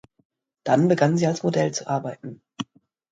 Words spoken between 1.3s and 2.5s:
Model zu arbeiten.